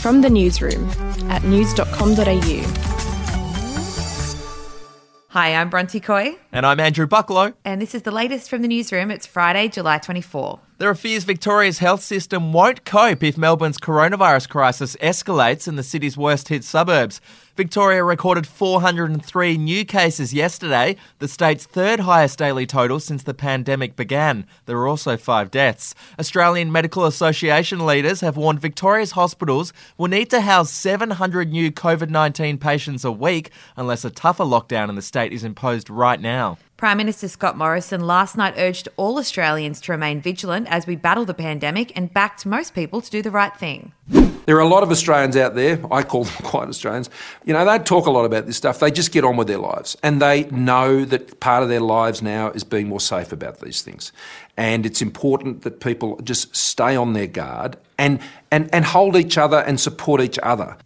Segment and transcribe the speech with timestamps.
[0.00, 0.88] From the newsroom
[1.30, 2.84] at news.com.au.
[5.30, 7.54] Hi, I'm Bronte Coy, And I'm Andrew Bucklow.
[7.64, 9.10] and this is the latest from the newsroom.
[9.10, 10.60] It's Friday, July 24.
[10.78, 15.82] There are fears Victoria's health system won't cope if Melbourne's coronavirus crisis escalates in the
[15.82, 17.20] city's worst hit suburbs.
[17.56, 23.96] Victoria recorded 403 new cases yesterday, the state's third highest daily total since the pandemic
[23.96, 24.46] began.
[24.66, 25.96] There were also five deaths.
[26.16, 32.08] Australian Medical Association leaders have warned Victoria's hospitals will need to house 700 new COVID
[32.08, 36.56] 19 patients a week unless a tougher lockdown in the state is imposed right now.
[36.78, 41.24] Prime Minister Scott Morrison last night urged all Australians to remain vigilant as we battle
[41.24, 43.90] the pandemic and backed most people to do the right thing.
[44.46, 47.10] There are a lot of Australians out there, I call them quite Australians,
[47.44, 48.78] you know, they talk a lot about this stuff.
[48.78, 49.96] They just get on with their lives.
[50.04, 53.82] And they know that part of their lives now is being more safe about these
[53.82, 54.12] things.
[54.58, 59.38] And it's important that people just stay on their guard and, and, and hold each
[59.38, 60.76] other and support each other.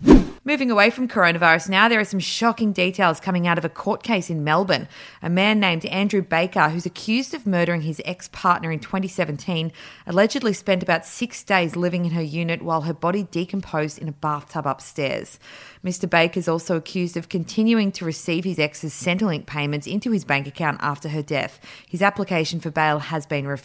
[0.45, 4.02] Moving away from coronavirus now, there are some shocking details coming out of a court
[4.02, 4.88] case in Melbourne.
[5.23, 9.70] A man named Andrew Baker, who's accused of murdering his ex partner in 2017,
[10.04, 14.12] allegedly spent about six days living in her unit while her body decomposed in a
[14.12, 15.38] bathtub upstairs.
[15.84, 16.10] Mr.
[16.10, 20.48] Baker is also accused of continuing to receive his ex's Centrelink payments into his bank
[20.48, 21.60] account after her death.
[21.88, 23.62] His application for bail has been refused.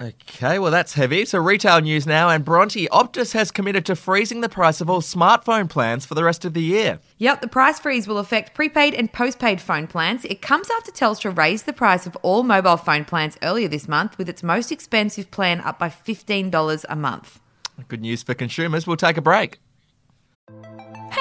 [0.00, 1.24] Okay, well, that's heavy.
[1.24, 5.00] So, retail news now, and Bronte Optus has committed to freezing the price of all
[5.00, 7.00] smartphone plans for the rest of the year.
[7.18, 10.24] Yep, the price freeze will affect prepaid and postpaid phone plans.
[10.24, 14.16] It comes after Telstra raised the price of all mobile phone plans earlier this month,
[14.18, 17.40] with its most expensive plan up by $15 a month.
[17.88, 18.86] Good news for consumers.
[18.86, 19.58] We'll take a break.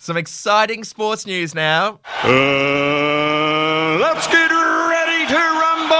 [0.00, 1.98] Some exciting sports news now.
[2.22, 5.96] Uh, let's get ready to rumble!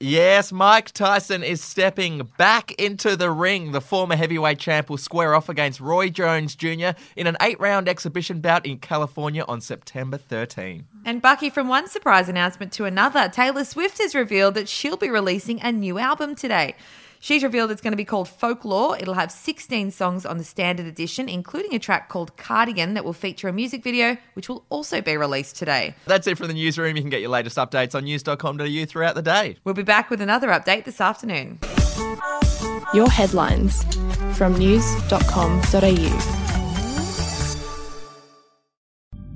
[0.00, 3.70] Yes, Mike Tyson is stepping back into the ring.
[3.70, 6.90] The former heavyweight champ will square off against Roy Jones Jr.
[7.14, 10.84] in an eight round exhibition bout in California on September 13.
[11.04, 15.10] And Bucky, from one surprise announcement to another, Taylor Swift has revealed that she'll be
[15.10, 16.74] releasing a new album today.
[17.22, 18.98] She's revealed it's going to be called Folklore.
[18.98, 23.12] It'll have 16 songs on the standard edition, including a track called Cardigan that will
[23.12, 25.94] feature a music video, which will also be released today.
[26.04, 26.96] That's it from the newsroom.
[26.96, 29.56] You can get your latest updates on news.com.au throughout the day.
[29.62, 31.60] We'll be back with another update this afternoon.
[32.92, 33.84] Your headlines
[34.36, 36.41] from news.com.au.